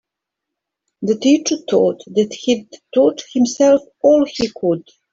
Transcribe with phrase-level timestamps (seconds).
[1.03, 4.89] The teacher thought that he'd taught himself all he could.